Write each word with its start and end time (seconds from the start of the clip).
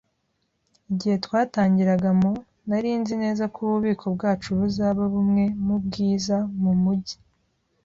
Igihe 0.91 1.15
twatangiraga 1.25 2.09
mu, 2.21 2.31
nari 2.67 2.89
nzi 3.01 3.13
neza 3.23 3.43
ko 3.53 3.57
ububiko 3.67 4.05
bwacu 4.15 4.49
buzaba 4.59 5.03
bumwe 5.13 5.43
mu 5.65 5.75
bwiza 5.85 6.37
mu 6.61 6.73
mujyi 6.83 7.17